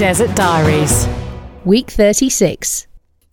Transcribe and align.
Desert 0.00 0.34
Diaries. 0.34 1.06
Week 1.66 1.90
36. 1.90 2.86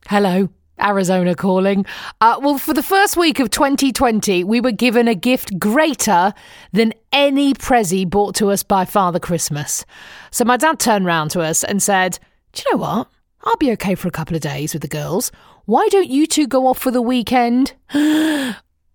Hello. 0.08 0.50
Arizona 0.78 1.34
calling. 1.34 1.86
Uh, 2.20 2.40
well, 2.42 2.58
for 2.58 2.74
the 2.74 2.84
first 2.84 3.16
week 3.16 3.40
of 3.40 3.50
2020, 3.50 4.44
we 4.44 4.60
were 4.60 4.74
given 4.74 5.08
a 5.08 5.16
gift 5.16 5.58
greater 5.60 6.34
than 6.74 6.94
any 7.14 7.54
pressie 7.54 8.04
brought 8.04 8.36
to 8.36 8.52
us 8.52 8.64
by 8.64 8.84
Father 8.84 9.18
Christmas. 9.18 9.86
So 10.30 10.44
my 10.44 10.58
dad 10.58 10.78
turned 10.78 11.06
round 11.06 11.32
to 11.32 11.40
us 11.40 11.64
and 11.64 11.82
said, 11.82 12.20
Do 12.52 12.64
you 12.66 12.74
know 12.74 12.82
what? 12.82 13.08
I'll 13.46 13.56
be 13.56 13.72
okay 13.72 13.96
for 13.96 14.10
a 14.10 14.12
couple 14.12 14.36
of 14.36 14.42
days 14.42 14.74
with 14.74 14.82
the 14.82 14.90
girls. 14.90 15.32
Why 15.64 15.88
don't 15.90 16.10
you 16.10 16.28
two 16.28 16.48
go 16.48 16.68
off 16.68 16.80
for 16.80 16.92
the 16.92 17.02
weekend? 17.02 17.76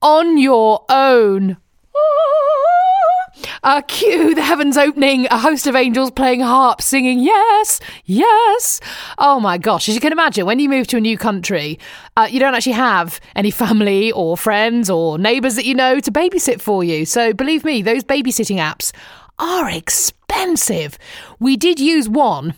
On 0.02 0.36
your 0.36 0.84
own. 0.90 1.56
Uh, 3.62 3.82
cue 3.82 4.34
the 4.34 4.42
heavens 4.42 4.76
opening, 4.76 5.26
a 5.26 5.38
host 5.38 5.66
of 5.66 5.76
angels 5.76 6.10
playing 6.10 6.40
harp, 6.40 6.80
singing, 6.80 7.18
Yes, 7.20 7.80
yes. 8.04 8.80
Oh 9.18 9.40
my 9.40 9.58
gosh, 9.58 9.88
as 9.88 9.94
you 9.94 10.00
can 10.00 10.12
imagine, 10.12 10.46
when 10.46 10.58
you 10.58 10.68
move 10.68 10.86
to 10.88 10.96
a 10.96 11.00
new 11.00 11.16
country, 11.16 11.78
uh, 12.16 12.28
you 12.30 12.40
don't 12.40 12.54
actually 12.54 12.72
have 12.72 13.20
any 13.36 13.50
family 13.50 14.12
or 14.12 14.36
friends 14.36 14.90
or 14.90 15.18
neighbours 15.18 15.56
that 15.56 15.64
you 15.64 15.74
know 15.74 16.00
to 16.00 16.10
babysit 16.10 16.60
for 16.60 16.82
you. 16.84 17.04
So 17.04 17.32
believe 17.32 17.64
me, 17.64 17.82
those 17.82 18.04
babysitting 18.04 18.56
apps 18.56 18.92
are 19.38 19.68
expensive. 19.68 20.98
We 21.38 21.56
did 21.56 21.80
use 21.80 22.08
one 22.08 22.54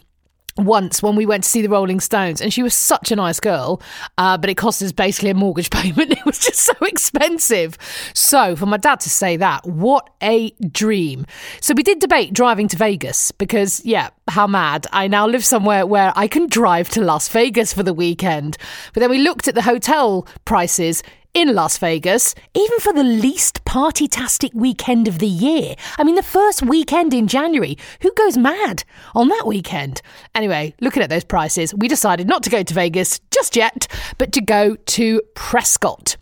once 0.57 1.03
when 1.03 1.17
we 1.17 1.27
went 1.27 1.45
to 1.45 1.51
see 1.51 1.63
the 1.63 1.69
Rolling 1.69 2.01
Stones, 2.01 2.41
and 2.41 2.53
she 2.53 2.63
was 2.63 2.75
such 2.75 3.11
a 3.11 3.17
nice 3.17 3.41
girl, 3.41 3.83
uh, 4.19 4.39
but 4.39 4.51
it 4.51 4.57
cost 4.57 4.83
us 4.83 4.93
basically 4.93 5.31
a 5.31 5.35
mortgage 5.35 5.71
payment. 5.71 6.13
It 6.13 6.25
was 6.25 6.39
just 6.39 6.61
so 6.61 6.75
expensive. 6.83 7.77
So, 8.15 8.57
for 8.57 8.67
my 8.67 8.77
dad 8.77 9.01
to 9.01 9.11
say 9.11 9.37
that, 9.37 9.67
what 9.67 10.11
a 10.23 10.51
dream. 10.71 11.27
So, 11.61 11.75
we 11.75 11.83
did 11.83 11.99
debate 11.99 12.33
driving 12.33 12.69
to 12.69 12.77
Vegas 12.77 13.33
because, 13.33 13.85
yeah, 13.85 14.11
how 14.29 14.47
mad. 14.47 14.87
I 14.93 15.09
now 15.09 15.27
live 15.27 15.45
somewhere 15.45 15.87
where 15.87 16.13
I 16.17 16.29
can 16.29 16.47
drive 16.47 16.89
to 16.91 17.01
Las 17.03 17.29
Vegas 17.29 17.73
for 17.73 17.83
the 17.83 17.95
weekend. 17.95 18.57
But 18.93 19.01
then 19.01 19.11
we 19.11 19.19
looked 19.19 19.49
at 19.49 19.55
the 19.55 19.63
hotel 19.63 20.27
prices 20.45 21.03
in 21.35 21.55
Las 21.55 21.79
Vegas, 21.79 22.35
even 22.55 22.79
for 22.79 22.93
the 22.93 23.03
least 23.03 23.65
party-tastic 23.65 24.53
weekend 24.55 25.09
of 25.09 25.19
the 25.19 25.27
year. 25.27 25.75
I 25.99 26.05
mean, 26.05 26.15
the 26.15 26.23
first 26.23 26.63
weekend 26.63 27.13
in 27.13 27.27
January. 27.27 27.77
Who 28.03 28.13
goes 28.13 28.37
mad 28.37 28.85
on 29.15 29.29
that 29.29 29.45
weekend? 29.47 30.01
Anyway, 30.35 30.75
looking 30.81 31.03
at 31.03 31.11
those 31.11 31.25
prices, 31.25 31.75
we 31.75 31.89
decided 31.89 32.29
not 32.29 32.45
to 32.45 32.51
go 32.51 32.63
to 32.63 32.75
Vegas 32.75 33.21
just 33.31 33.57
yet, 33.57 33.89
but 34.17 34.33
to 34.33 34.41
go 34.41 34.77
to 34.77 35.21
Prescott. 35.35 36.17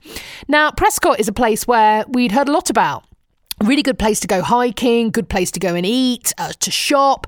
Now, 0.49 0.71
Prescott 0.71 1.21
is 1.21 1.29
a 1.29 1.33
place 1.33 1.67
where 1.67 2.05
we'd 2.09 2.33
heard 2.33 2.49
a 2.49 2.53
lot 2.53 2.71
about 2.71 3.05
really 3.65 3.83
good 3.83 3.99
place 3.99 4.21
to 4.21 4.27
go 4.27 4.43
hiking, 4.43 5.11
good 5.11 5.29
place 5.29 5.51
to 5.53 5.61
go 5.61 5.75
and 5.75 5.87
eat, 5.87 6.33
uh, 6.39 6.53
to 6.61 6.71
shop. 6.71 7.27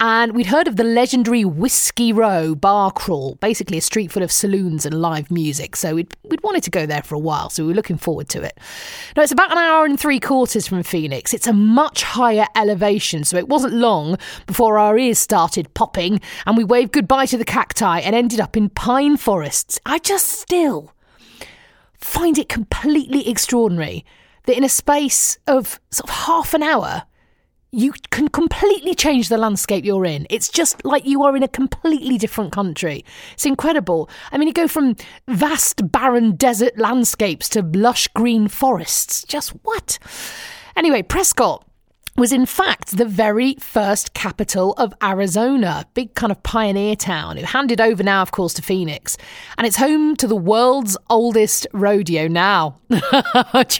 And 0.00 0.32
we'd 0.32 0.46
heard 0.46 0.68
of 0.68 0.76
the 0.76 0.84
legendary 0.84 1.44
Whiskey 1.44 2.12
Row 2.12 2.54
bar 2.54 2.90
crawl, 2.90 3.36
basically 3.36 3.78
a 3.78 3.80
street 3.80 4.10
full 4.10 4.22
of 4.22 4.32
saloons 4.32 4.86
and 4.86 5.00
live 5.00 5.30
music. 5.30 5.76
So 5.76 5.94
we'd, 5.94 6.14
we'd 6.24 6.42
wanted 6.42 6.62
to 6.64 6.70
go 6.70 6.86
there 6.86 7.02
for 7.02 7.14
a 7.14 7.18
while, 7.18 7.50
so 7.50 7.62
we 7.62 7.68
were 7.68 7.74
looking 7.74 7.98
forward 7.98 8.28
to 8.30 8.42
it. 8.42 8.58
Now, 9.16 9.22
it's 9.22 9.32
about 9.32 9.52
an 9.52 9.58
hour 9.58 9.84
and 9.84 9.98
three 9.98 10.20
quarters 10.20 10.66
from 10.66 10.82
Phoenix. 10.82 11.34
It's 11.34 11.46
a 11.46 11.52
much 11.52 12.02
higher 12.02 12.46
elevation, 12.56 13.24
so 13.24 13.36
it 13.36 13.48
wasn't 13.48 13.74
long 13.74 14.18
before 14.46 14.78
our 14.78 14.98
ears 14.98 15.18
started 15.18 15.72
popping 15.74 16.20
and 16.46 16.56
we 16.56 16.64
waved 16.64 16.92
goodbye 16.92 17.26
to 17.26 17.38
the 17.38 17.44
cacti 17.44 18.00
and 18.00 18.14
ended 18.14 18.40
up 18.40 18.56
in 18.56 18.68
pine 18.68 19.16
forests. 19.16 19.80
I 19.86 19.98
just 19.98 20.28
still 20.28 20.92
find 21.98 22.38
it 22.38 22.48
completely 22.48 23.28
extraordinary 23.28 24.04
that 24.46 24.56
in 24.56 24.64
a 24.64 24.68
space 24.68 25.38
of 25.46 25.80
sort 25.90 26.08
of 26.08 26.16
half 26.16 26.54
an 26.54 26.62
hour, 26.62 27.04
you 27.74 27.92
can 28.10 28.28
completely 28.28 28.94
change 28.94 29.28
the 29.28 29.36
landscape 29.36 29.84
you're 29.84 30.04
in. 30.04 30.26
It's 30.30 30.48
just 30.48 30.84
like 30.84 31.04
you 31.04 31.24
are 31.24 31.36
in 31.36 31.42
a 31.42 31.48
completely 31.48 32.18
different 32.18 32.52
country. 32.52 33.04
It's 33.32 33.46
incredible. 33.46 34.08
I 34.30 34.38
mean, 34.38 34.46
you 34.46 34.54
go 34.54 34.68
from 34.68 34.94
vast, 35.26 35.90
barren 35.90 36.36
desert 36.36 36.78
landscapes 36.78 37.48
to 37.50 37.62
lush 37.62 38.06
green 38.08 38.46
forests. 38.46 39.24
Just 39.24 39.50
what? 39.64 39.98
Anyway, 40.76 41.02
Prescott 41.02 41.66
was 42.16 42.32
in 42.32 42.46
fact 42.46 42.96
the 42.96 43.04
very 43.04 43.54
first 43.56 44.14
capital 44.14 44.72
of 44.74 44.94
Arizona, 45.02 45.84
big 45.94 46.14
kind 46.14 46.30
of 46.30 46.40
pioneer 46.44 46.94
town, 46.94 47.36
who 47.36 47.44
handed 47.44 47.80
over 47.80 48.04
now, 48.04 48.22
of 48.22 48.30
course, 48.30 48.54
to 48.54 48.62
Phoenix. 48.62 49.16
And 49.58 49.66
it's 49.66 49.76
home 49.76 50.14
to 50.16 50.28
the 50.28 50.36
world's 50.36 50.96
oldest 51.10 51.66
rodeo 51.72 52.28
now. 52.28 52.78
Do 52.88 52.98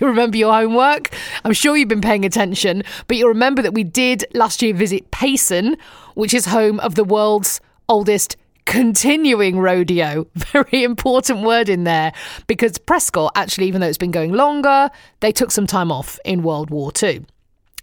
you 0.01 0.07
remember 0.09 0.37
your 0.37 0.53
homework? 0.53 1.15
I'm 1.45 1.53
sure 1.53 1.77
you've 1.77 1.89
been 1.89 2.01
paying 2.01 2.25
attention, 2.25 2.83
but 3.07 3.17
you'll 3.17 3.29
remember 3.29 3.63
that 3.63 3.75
we 3.75 3.85
did 3.85 4.25
last 4.35 4.63
year 4.63 4.75
visit 4.75 5.13
Payson, 5.13 5.77
which 6.15 6.35
is 6.35 6.47
home 6.47 6.81
of 6.81 6.97
the 6.97 7.05
world's 7.05 7.61
oldest 7.89 8.37
continuing 8.65 9.61
rodeo. 9.61 10.27
Very 10.35 10.83
important 10.83 11.43
word 11.43 11.69
in 11.69 11.85
there 11.85 12.13
because 12.49 12.79
Prescott, 12.79 13.31
actually, 13.37 13.69
even 13.69 13.81
though 13.81 13.87
it's 13.87 13.99
been 13.99 14.11
going 14.11 14.33
longer, 14.33 14.91
they 15.21 15.31
took 15.31 15.53
some 15.53 15.69
time 15.69 15.93
off 15.93 16.19
in 16.25 16.43
World 16.43 16.71
War 16.71 16.91
II. 17.01 17.25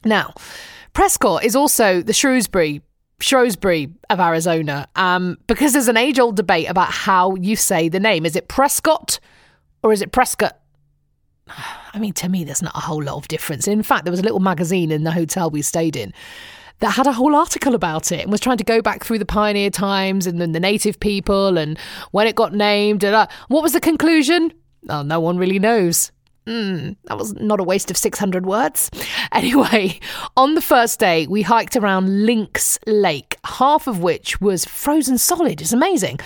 Now, 0.04 0.34
Prescott 0.94 1.44
is 1.44 1.56
also 1.56 2.02
the 2.02 2.14
Shrewsbury 2.14 2.82
Shrewsbury 3.22 3.90
of 4.10 4.20
Arizona, 4.20 4.88
um, 4.96 5.38
because 5.48 5.74
there's 5.74 5.88
an 5.88 5.98
age 5.98 6.20
old 6.20 6.36
debate 6.36 6.70
about 6.70 6.92
how 6.92 7.36
you 7.36 7.56
say 7.56 7.88
the 7.88 8.00
name. 8.00 8.26
Is 8.26 8.36
it 8.36 8.48
Prescott 8.48 9.20
or 9.84 9.94
is 9.94 10.02
it 10.02 10.12
Prescott? 10.12 10.60
I 11.94 12.00
mean, 12.00 12.14
to 12.14 12.30
me, 12.30 12.44
there's 12.44 12.62
not 12.62 12.76
a 12.76 12.80
whole 12.80 13.04
lot 13.04 13.18
of 13.18 13.28
difference. 13.28 13.68
In 13.68 13.84
fact, 13.84 14.06
there 14.06 14.12
was 14.12 14.20
a 14.20 14.24
little 14.24 14.40
magazine 14.40 14.92
in 14.92 15.04
the 15.04 15.12
hotel 15.12 15.50
we 15.50 15.62
stayed 15.62 15.96
in 15.96 16.14
that 16.80 16.92
had 16.92 17.06
a 17.06 17.12
whole 17.12 17.36
article 17.36 17.76
about 17.76 18.12
it 18.12 18.22
and 18.22 18.32
was 18.32 18.40
trying 18.42 18.58
to 18.58 18.64
go 18.64 18.82
back 18.82 19.04
through 19.04 19.20
the 19.20 19.26
pioneer 19.26 19.70
times 19.70 20.26
and 20.26 20.42
then 20.42 20.52
the 20.52 20.60
native 20.60 21.00
people 21.00 21.58
and 21.58 21.78
when 22.10 22.28
it 22.28 22.36
got 22.36 22.54
named. 22.54 23.04
And, 23.04 23.16
uh, 23.16 23.28
what 23.50 23.62
was 23.62 23.74
the 23.74 23.80
conclusion? 23.80 24.52
Oh, 24.90 25.04
no 25.04 25.20
one 25.20 25.38
really 25.38 25.60
knows. 25.60 26.12
Mm, 26.52 26.98
that 27.06 27.18
was 27.18 27.34
not 27.36 27.62
a 27.62 27.64
waste 27.64 27.90
of 27.90 27.96
600 27.98 28.46
words. 28.46 28.90
Anyway, 29.34 29.98
on 30.36 30.56
the 30.56 30.62
first 30.62 31.00
day, 31.00 31.26
we 31.26 31.42
hiked 31.42 31.78
around 31.78 32.26
Lynx 32.26 32.78
Lake, 32.86 33.38
half 33.46 33.88
of 33.88 34.04
which 34.04 34.42
was 34.42 34.66
frozen 34.66 35.18
solid. 35.18 35.62
It's 35.62 35.72
amazing. 35.72 36.20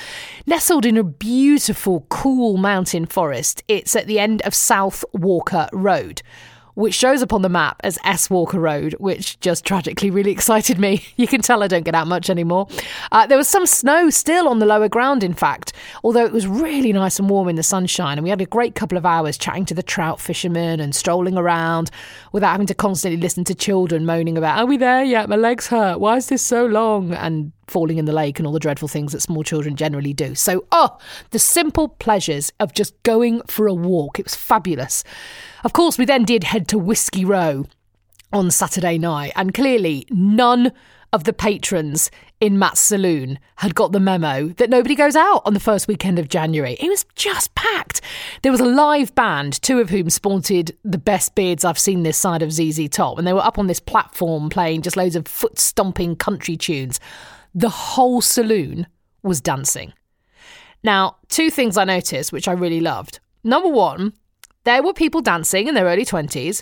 Nestled 0.47 0.87
in 0.87 0.97
a 0.97 1.03
beautiful, 1.03 2.07
cool 2.09 2.57
mountain 2.57 3.05
forest, 3.05 3.63
it's 3.67 3.95
at 3.95 4.07
the 4.07 4.17
end 4.17 4.41
of 4.41 4.55
South 4.55 5.05
Walker 5.13 5.69
Road 5.71 6.23
which 6.75 6.93
shows 6.93 7.21
up 7.21 7.33
on 7.33 7.41
the 7.41 7.49
map 7.49 7.81
as 7.83 7.97
S 8.03 8.29
Walker 8.29 8.59
Road, 8.59 8.93
which 8.99 9.39
just 9.39 9.65
tragically 9.65 10.09
really 10.11 10.31
excited 10.31 10.79
me. 10.79 11.03
You 11.17 11.27
can 11.27 11.41
tell 11.41 11.63
I 11.63 11.67
don't 11.67 11.85
get 11.85 11.95
out 11.95 12.07
much 12.07 12.29
anymore. 12.29 12.67
Uh, 13.11 13.25
there 13.25 13.37
was 13.37 13.47
some 13.47 13.65
snow 13.65 14.09
still 14.09 14.49
on 14.49 14.59
the 14.59 14.65
lower 14.65 14.89
ground, 14.89 15.23
in 15.23 15.33
fact, 15.33 15.71
although 16.03 16.25
it 16.25 16.33
was 16.33 16.45
really 16.45 16.91
nice 16.91 17.19
and 17.19 17.29
warm 17.29 17.47
in 17.47 17.55
the 17.55 17.63
sunshine. 17.63 18.17
And 18.17 18.23
we 18.23 18.29
had 18.29 18.41
a 18.41 18.45
great 18.45 18.75
couple 18.75 18.97
of 18.97 19.05
hours 19.05 19.37
chatting 19.37 19.65
to 19.65 19.73
the 19.73 19.81
trout 19.81 20.19
fishermen 20.19 20.79
and 20.81 20.93
strolling 20.93 21.37
around 21.37 21.89
without 22.33 22.51
having 22.51 22.67
to 22.67 22.73
constantly 22.73 23.19
listen 23.19 23.45
to 23.45 23.55
children 23.55 24.05
moaning 24.05 24.37
about, 24.37 24.59
Are 24.59 24.65
we 24.65 24.77
there 24.77 25.03
yet? 25.03 25.29
My 25.29 25.37
legs 25.37 25.67
hurt. 25.67 25.99
Why 25.99 26.17
is 26.17 26.27
this 26.27 26.41
so 26.41 26.65
long? 26.65 27.13
And 27.13 27.53
falling 27.67 27.97
in 27.97 28.05
the 28.05 28.13
lake 28.13 28.39
and 28.39 28.45
all 28.45 28.53
the 28.53 28.59
dreadful 28.59 28.87
things 28.87 29.11
that 29.11 29.21
small 29.21 29.43
children 29.43 29.75
generally 29.75 30.13
do. 30.13 30.35
So, 30.35 30.65
oh, 30.71 30.97
the 31.31 31.39
simple 31.39 31.89
pleasures 31.89 32.51
of 32.59 32.73
just 32.73 33.01
going 33.03 33.41
for 33.47 33.67
a 33.67 33.73
walk. 33.73 34.19
It 34.19 34.25
was 34.25 34.35
fabulous. 34.35 35.03
Of 35.63 35.73
course, 35.73 35.97
we 35.97 36.05
then 36.05 36.25
did 36.25 36.45
head 36.45 36.67
to 36.69 36.77
Whiskey 36.77 37.25
Row 37.25 37.65
on 38.31 38.51
Saturday 38.51 38.97
night, 38.97 39.31
and 39.35 39.53
clearly 39.53 40.05
none 40.09 40.71
of 41.13 41.23
the 41.23 41.33
patrons 41.33 42.11
in 42.41 42.59
Matt's 42.59 42.81
saloon 42.81 43.39
had 43.55 43.73
got 43.73 43.93
the 43.93 43.99
memo 44.01 44.49
that 44.57 44.69
nobody 44.69 44.95
goes 44.95 45.15
out 45.15 45.41
on 45.45 45.53
the 45.53 45.59
first 45.61 45.87
weekend 45.87 46.19
of 46.19 46.27
January. 46.27 46.73
It 46.73 46.89
was 46.89 47.05
just 47.15 47.55
packed. 47.55 48.01
There 48.41 48.51
was 48.51 48.59
a 48.59 48.65
live 48.65 49.15
band, 49.15 49.61
two 49.61 49.79
of 49.79 49.89
whom 49.89 50.09
sported 50.09 50.75
the 50.83 50.97
best 50.97 51.33
beards 51.33 51.63
I've 51.63 51.79
seen 51.79 52.03
this 52.03 52.17
side 52.17 52.41
of 52.41 52.51
ZZ 52.51 52.89
Top, 52.89 53.17
and 53.17 53.25
they 53.25 53.31
were 53.31 53.39
up 53.39 53.57
on 53.57 53.67
this 53.67 53.79
platform 53.79 54.49
playing 54.49 54.81
just 54.81 54.97
loads 54.97 55.15
of 55.15 55.25
foot 55.25 55.57
stomping 55.57 56.17
country 56.17 56.57
tunes 56.57 56.99
the 57.55 57.69
whole 57.69 58.21
saloon 58.21 58.85
was 59.23 59.41
dancing. 59.41 59.93
Now, 60.83 61.15
two 61.29 61.49
things 61.49 61.77
I 61.77 61.85
noticed 61.85 62.31
which 62.31 62.47
I 62.47 62.51
really 62.51 62.81
loved. 62.81 63.19
Number 63.43 63.69
one, 63.69 64.13
there 64.65 64.83
were 64.83 64.93
people 64.93 65.21
dancing 65.21 65.67
in 65.67 65.73
their 65.73 65.85
early 65.85 66.05
20s. 66.05 66.61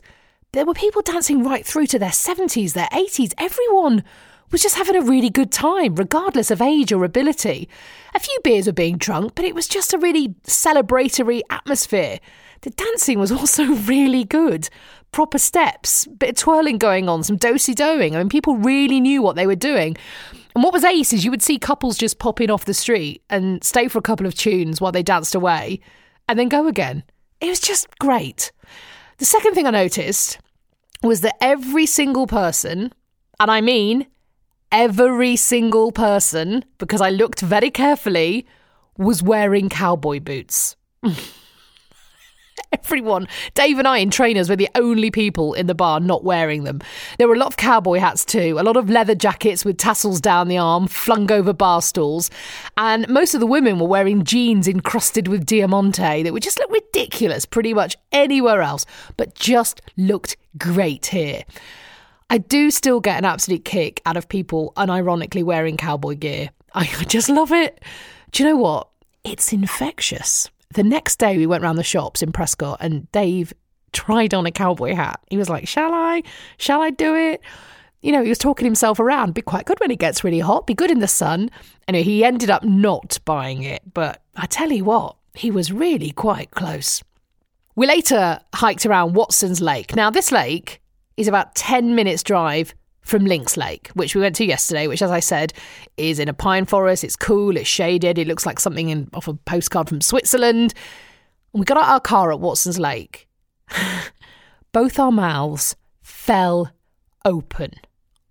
There 0.54 0.66
were 0.66 0.74
people 0.74 1.02
dancing 1.02 1.44
right 1.44 1.66
through 1.66 1.88
to 1.88 2.00
their 2.00 2.12
70s, 2.12 2.74
their 2.74 2.88
80s. 2.94 3.34
Everyone 3.40 4.04
was 4.52 4.62
just 4.62 4.76
having 4.76 4.96
a 4.96 5.02
really 5.02 5.32
good 5.32 5.52
time, 5.52 5.96
regardless 5.96 6.52
of 6.52 6.62
age 6.62 6.94
or 6.94 7.04
ability. 7.04 7.68
A 8.14 8.20
few 8.20 8.38
beers 8.44 8.68
were 8.68 8.74
being 8.74 8.98
drunk, 8.98 9.34
but 9.34 9.46
it 9.46 9.56
was 9.56 9.68
just 9.68 9.94
a 9.94 9.98
really 9.98 10.36
celebratory 10.44 11.42
atmosphere. 11.50 12.20
The 12.62 12.70
dancing 12.70 13.20
was 13.20 13.32
also 13.32 13.66
really 13.66 14.24
good. 14.24 14.70
Proper 15.12 15.40
steps, 15.40 16.06
bit 16.06 16.30
of 16.30 16.36
twirling 16.36 16.78
going 16.78 17.10
on, 17.10 17.24
some 17.24 17.38
dosey 17.38 17.74
doing. 17.74 18.16
I 18.16 18.20
mean, 18.20 18.30
people 18.30 18.58
really 18.58 19.00
knew 19.00 19.22
what 19.24 19.36
they 19.36 19.48
were 19.48 19.56
doing. 19.56 19.98
And 20.56 20.64
what 20.64 20.74
was 20.74 20.84
ace 20.84 21.14
is 21.14 21.26
you 21.26 21.32
would 21.32 21.42
see 21.42 21.58
couples 21.58 21.98
just 21.98 22.20
pop 22.20 22.40
in 22.40 22.52
off 22.52 22.66
the 22.66 22.74
street 22.74 23.24
and 23.30 23.64
stay 23.64 23.88
for 23.88 23.98
a 23.98 24.04
couple 24.04 24.26
of 24.26 24.36
tunes 24.36 24.80
while 24.80 24.92
they 24.92 25.04
danced 25.04 25.36
away 25.36 25.80
and 26.28 26.38
then 26.38 26.50
go 26.50 26.68
again. 26.68 27.04
It 27.42 27.50
was 27.50 27.60
just 27.60 27.88
great. 28.00 28.52
The 29.18 29.26
second 29.26 29.54
thing 29.54 29.68
I 29.68 29.72
noticed 29.72 30.40
was 31.02 31.22
that 31.22 31.36
every 31.42 31.86
single 31.86 32.28
person, 32.28 32.94
and 33.40 33.52
I 33.52 33.62
mean 33.62 34.08
every 34.72 35.36
single 35.36 35.92
person, 35.92 36.66
because 36.78 37.02
I 37.02 37.10
looked 37.10 37.42
very 37.42 37.70
carefully, 37.70 38.46
was 38.98 39.22
wearing 39.22 39.70
cowboy 39.70 40.20
boots. 40.20 40.76
Everyone, 42.86 43.30
Dave 43.54 43.80
and 43.80 43.88
I 43.88 44.00
in 44.00 44.10
trainers 44.10 44.50
were 44.50 44.58
the 44.58 44.70
only 44.76 45.10
people 45.10 45.54
in 45.54 45.68
the 45.68 45.74
bar 45.74 46.02
not 46.02 46.24
wearing 46.24 46.66
them. 46.66 46.82
There 47.18 47.30
were 47.30 47.34
a 47.34 47.40
lot 47.40 47.48
of 47.48 47.58
cowboy 47.58 48.00
hats 48.00 48.26
too, 48.26 48.58
a 48.60 48.62
lot 48.62 48.76
of 48.76 48.90
leather 48.90 49.16
jackets 49.16 49.64
with 49.64 49.78
tassels 49.78 50.20
down 50.20 50.50
the 50.50 50.58
arm, 50.58 50.88
flung 50.88 51.32
over 51.32 51.54
bar 51.54 51.82
stools, 51.82 52.30
and 52.78 53.08
most 53.08 53.34
of 53.34 53.40
the 53.40 53.48
women 53.48 53.80
were 53.80 53.88
wearing 53.88 54.26
jeans 54.26 54.68
encrusted 54.68 55.30
with 55.30 55.46
diamante 55.46 56.24
that 56.24 56.34
would 56.34 56.44
just 56.44 56.60
look 56.60 56.72
ridiculous 56.72 57.46
pretty 57.46 57.74
much 57.74 57.96
anywhere 58.12 58.62
else, 58.62 58.86
but 59.16 59.34
just 59.34 59.82
looked 59.96 60.36
great 60.58 61.08
here. 61.08 61.44
I 62.30 62.38
do 62.38 62.70
still 62.70 63.00
get 63.00 63.18
an 63.18 63.26
absolute 63.26 63.64
kick 63.64 64.02
out 64.06 64.18
of 64.18 64.28
people 64.28 64.74
unironically 64.76 65.44
wearing 65.44 65.78
cowboy 65.78 66.16
gear. 66.16 66.50
I 66.74 66.86
just 67.08 67.30
love 67.30 67.54
it. 67.54 67.82
Do 68.32 68.44
you 68.44 68.50
know 68.50 68.58
what? 68.58 68.90
It's 69.24 69.54
infectious. 69.54 70.50
The 70.74 70.84
next 70.84 71.20
day, 71.20 71.38
we 71.38 71.46
went 71.46 71.64
around 71.64 71.76
the 71.76 71.84
shops 71.84 72.22
in 72.22 72.32
Prescott 72.32 72.78
and 72.82 73.12
Dave 73.12 73.54
tried 73.92 74.34
on 74.34 74.46
a 74.46 74.52
cowboy 74.52 74.96
hat. 74.96 75.20
He 75.30 75.38
was 75.38 75.50
like, 75.50 75.68
Shall 75.68 75.94
I? 75.94 76.24
Shall 76.58 76.82
I 76.82 76.90
do 76.90 77.16
it? 77.16 77.42
You 78.02 78.12
know, 78.12 78.24
he 78.24 78.30
was 78.30 78.38
talking 78.38 78.66
himself 78.66 79.00
around. 79.00 79.34
Be 79.34 79.42
quite 79.42 79.66
good 79.66 79.80
when 79.80 79.92
it 79.92 80.00
gets 80.00 80.24
really 80.24 80.40
hot, 80.40 80.68
be 80.68 80.74
good 80.74 80.92
in 80.92 81.00
the 81.00 81.08
sun. 81.08 81.50
And 81.88 81.96
he 81.96 82.26
ended 82.26 82.50
up 82.50 82.64
not 82.64 83.20
buying 83.24 83.64
it. 83.64 83.82
But 83.94 84.22
I 84.36 84.46
tell 84.46 84.72
you 84.72 84.84
what, 84.84 85.16
he 85.34 85.52
was 85.52 85.72
really 85.72 86.12
quite 86.12 86.52
close. 86.52 87.02
We 87.76 87.88
later 87.88 88.40
hiked 88.54 88.86
around 88.86 89.14
Watson's 89.14 89.62
Lake. 89.62 89.96
Now, 89.96 90.10
this 90.10 90.32
lake 90.32 90.82
is 91.18 91.28
about 91.28 91.56
10 91.56 91.96
minutes' 91.96 92.24
drive 92.24 92.74
from 93.04 93.26
Lynx 93.26 93.58
Lake, 93.58 93.90
which 93.94 94.16
we 94.16 94.22
went 94.22 94.36
to 94.38 94.46
yesterday, 94.46 94.88
which, 94.88 95.02
as 95.02 95.12
I 95.12 95.20
said, 95.20 95.54
is 95.98 96.20
in 96.20 96.30
a 96.30 96.34
pine 96.34 96.66
forest. 96.66 97.04
It's 97.04 97.16
cool, 97.16 97.58
it's 97.58 97.68
shaded, 97.68 98.18
it 98.18 98.28
looks 98.28 98.46
like 98.46 98.60
something 98.60 98.90
in, 98.90 99.10
off 99.14 99.28
a 99.28 99.34
postcard 99.34 99.90
from 99.90 100.02
Switzerland. 100.02 100.74
We 101.52 101.66
got 101.66 101.78
out 101.78 101.90
our 101.90 102.00
car 102.00 102.32
at 102.32 102.40
Watson's 102.40 102.80
Lake. 102.80 103.28
Both 104.72 104.98
our 105.00 105.12
mouths 105.12 105.76
fell 106.02 106.72
open. 107.26 107.74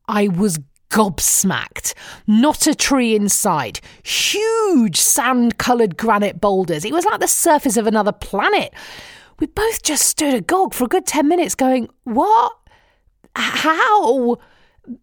I 0.08 0.28
was 0.28 0.58
gobsmacked. 0.90 1.94
Not 2.26 2.66
a 2.66 2.74
tree 2.74 3.14
in 3.14 3.28
sight. 3.28 3.80
Huge 4.02 4.96
sand 4.98 5.58
coloured 5.58 5.96
granite 5.96 6.40
boulders. 6.40 6.84
It 6.84 6.92
was 6.92 7.04
like 7.04 7.20
the 7.20 7.28
surface 7.28 7.76
of 7.76 7.86
another 7.86 8.12
planet. 8.12 8.74
We 9.38 9.46
both 9.46 9.82
just 9.82 10.06
stood 10.06 10.34
agog 10.34 10.74
for 10.74 10.84
a 10.84 10.88
good 10.88 11.06
10 11.06 11.26
minutes 11.26 11.54
going, 11.54 11.88
What? 12.04 12.52
How? 13.34 14.36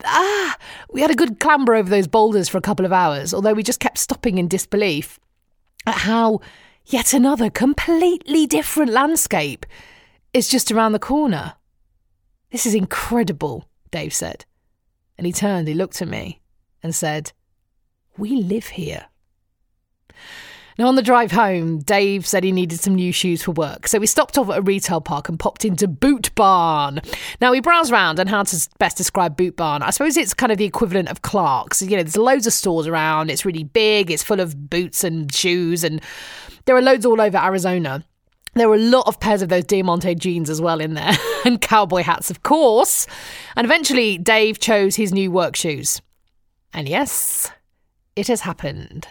Ah, 0.04 0.58
we 0.92 1.02
had 1.02 1.12
a 1.12 1.16
good 1.16 1.40
clamber 1.40 1.76
over 1.76 1.90
those 1.90 2.08
boulders 2.08 2.50
for 2.50 2.58
a 2.58 2.62
couple 2.62 2.86
of 2.86 2.92
hours, 2.92 3.34
although 3.34 3.54
we 3.54 3.64
just 3.64 3.80
kept 3.80 3.98
stopping 3.98 4.38
in 4.38 4.48
disbelief 4.48 5.20
at 5.86 5.96
how 5.96 6.42
yet 6.86 7.14
another 7.14 7.50
completely 7.50 8.46
different 8.46 8.92
landscape 8.92 9.66
is 10.34 10.50
just 10.50 10.72
around 10.72 10.92
the 10.92 11.00
corner. 11.00 11.54
This 12.52 12.66
is 12.66 12.76
incredible, 12.76 13.70
Dave 13.92 14.14
said. 14.14 14.46
And 15.18 15.26
he 15.26 15.34
turned, 15.34 15.68
he 15.68 15.74
looked 15.74 16.02
at 16.02 16.08
me 16.08 16.42
and 16.82 16.94
said, 16.94 17.32
We 18.18 18.32
live 18.32 18.68
here. 18.68 19.06
Now, 20.80 20.88
on 20.88 20.96
the 20.96 21.02
drive 21.02 21.34
home, 21.34 21.80
Dave 21.80 22.26
said 22.26 22.46
he 22.46 22.54
needed 22.54 22.80
some 22.80 22.96
new 22.96 23.12
shoes 23.12 23.44
for 23.44 23.52
work, 23.52 23.86
so 23.86 24.00
we 24.00 24.08
stopped 24.08 24.38
off 24.38 24.50
at 24.50 24.60
a 24.60 24.62
retail 24.62 25.02
park 25.02 25.28
and 25.28 25.38
popped 25.38 25.66
into 25.66 25.90
Boot 25.90 26.34
Barn. 26.36 27.02
Now, 27.42 27.52
we 27.52 27.60
browsed 27.60 27.92
around 27.92 28.18
and 28.18 28.30
how 28.30 28.44
to 28.44 28.70
best 28.78 28.96
describe 28.96 29.36
Boot 29.36 29.58
Barn. 29.58 29.84
I 29.84 29.90
suppose 29.90 30.16
it's 30.16 30.34
kind 30.34 30.54
of 30.54 30.58
the 30.58 30.64
equivalent 30.64 31.10
of 31.10 31.22
Clark's. 31.22 31.82
You 31.82 31.98
know, 31.98 32.04
there's 32.04 32.16
loads 32.16 32.48
of 32.48 32.54
stores 32.54 32.88
around, 32.88 33.30
it's 33.30 33.44
really 33.44 33.66
big, 33.66 34.10
it's 34.10 34.24
full 34.24 34.40
of 34.40 34.70
boots 34.70 35.04
and 35.04 35.30
shoes, 35.34 35.84
and 35.84 36.02
there 36.64 36.78
are 36.78 36.82
loads 36.82 37.06
all 37.06 37.20
over 37.20 37.38
Arizona. 37.38 38.06
There 38.54 38.70
were 38.70 38.76
a 38.76 38.80
lot 38.80 39.06
of 39.06 39.20
pairs 39.20 39.42
of 39.42 39.50
those 39.50 39.66
Diamante 39.66 40.16
jeans 40.16 40.50
as 40.50 40.62
well 40.62 40.80
in 40.80 40.94
there, 40.94 41.12
and 41.46 41.60
cowboy 41.60 42.04
hats, 42.04 42.32
of 42.32 42.44
course. 42.44 43.06
And 43.58 43.66
eventually, 43.66 44.18
Dave 44.18 44.60
chose 44.60 44.96
his 44.96 45.12
new 45.12 45.30
work 45.30 45.58
shoes. 45.58 46.02
And 46.74 46.88
yes, 46.88 47.52
it 48.16 48.28
has 48.30 48.40
happened. 48.40 49.10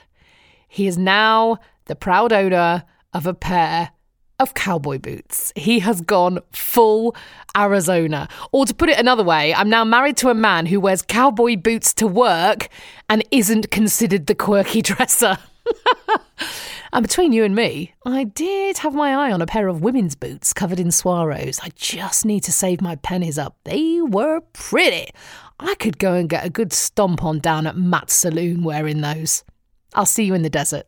He 0.68 0.86
is 0.86 0.96
now 0.96 1.58
the 1.86 1.96
proud 1.96 2.32
owner 2.32 2.84
of 3.12 3.26
a 3.26 3.34
pair 3.34 3.90
of 4.38 4.54
cowboy 4.54 4.98
boots. 4.98 5.52
He 5.56 5.80
has 5.80 6.00
gone 6.00 6.38
full 6.52 7.16
Arizona. 7.56 8.28
Or 8.52 8.66
to 8.66 8.74
put 8.74 8.88
it 8.88 8.98
another 8.98 9.24
way, 9.24 9.52
I'm 9.52 9.68
now 9.68 9.84
married 9.84 10.16
to 10.18 10.28
a 10.28 10.34
man 10.34 10.66
who 10.66 10.78
wears 10.78 11.02
cowboy 11.02 11.56
boots 11.56 11.92
to 11.94 12.06
work 12.06 12.68
and 13.08 13.24
isn't 13.30 13.70
considered 13.70 14.26
the 14.26 14.34
quirky 14.34 14.82
dresser. 14.82 15.38
and 16.92 17.02
between 17.02 17.32
you 17.32 17.42
and 17.42 17.54
me, 17.54 17.94
I 18.06 18.24
did 18.24 18.78
have 18.78 18.94
my 18.94 19.14
eye 19.14 19.32
on 19.32 19.42
a 19.42 19.46
pair 19.46 19.66
of 19.66 19.82
women's 19.82 20.14
boots 20.14 20.52
covered 20.52 20.78
in 20.78 20.88
Swaros. 20.88 21.58
I 21.62 21.70
just 21.74 22.24
need 22.24 22.44
to 22.44 22.52
save 22.52 22.80
my 22.80 22.94
pennies 22.96 23.38
up. 23.38 23.56
They 23.64 24.00
were 24.02 24.40
pretty. 24.52 25.10
I 25.58 25.74
could 25.74 25.98
go 25.98 26.14
and 26.14 26.28
get 26.28 26.46
a 26.46 26.50
good 26.50 26.72
stomp 26.72 27.24
on 27.24 27.40
down 27.40 27.66
at 27.66 27.76
Matt's 27.76 28.14
saloon 28.14 28.62
wearing 28.62 29.00
those. 29.00 29.42
I'll 29.94 30.06
see 30.06 30.25
you 30.25 30.35
in 30.35 30.43
the 30.43 30.50
desert. 30.50 30.87